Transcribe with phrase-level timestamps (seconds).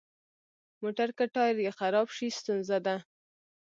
[0.81, 2.95] موټر که ټایر یې خراب شي، ستونزه ده.